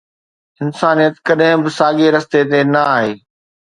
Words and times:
انسانيت 0.63 1.15
ڪڏهن 1.27 1.59
به 1.65 1.69
ساڳئي 1.77 2.07
رستي 2.15 2.41
تي 2.51 2.59
نه 2.73 2.81
آهي 2.95 3.11